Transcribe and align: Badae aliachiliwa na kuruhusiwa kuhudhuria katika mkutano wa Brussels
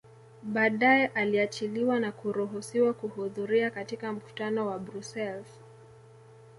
Badae 0.43 1.05
aliachiliwa 1.07 1.99
na 1.99 2.11
kuruhusiwa 2.11 2.93
kuhudhuria 2.93 3.71
katika 3.71 4.13
mkutano 4.13 4.67
wa 4.67 4.79
Brussels 4.79 5.47